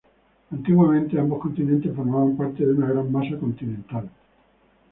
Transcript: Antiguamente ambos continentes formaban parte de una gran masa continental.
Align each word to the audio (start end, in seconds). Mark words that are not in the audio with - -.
Antiguamente 0.51 1.19
ambos 1.19 1.39
continentes 1.43 1.95
formaban 1.95 2.35
parte 2.35 2.65
de 2.65 2.73
una 2.73 2.87
gran 2.87 3.11
masa 3.11 3.37
continental. 3.37 4.09